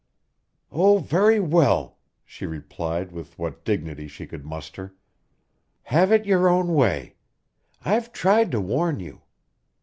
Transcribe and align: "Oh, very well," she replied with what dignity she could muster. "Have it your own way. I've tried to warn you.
"Oh, 0.71 0.97
very 0.97 1.39
well," 1.39 1.99
she 2.25 2.47
replied 2.47 3.11
with 3.11 3.37
what 3.37 3.63
dignity 3.63 4.07
she 4.07 4.25
could 4.25 4.43
muster. 4.43 4.95
"Have 5.83 6.11
it 6.11 6.25
your 6.25 6.49
own 6.49 6.73
way. 6.73 7.17
I've 7.85 8.11
tried 8.11 8.49
to 8.53 8.59
warn 8.59 8.99
you. 8.99 9.21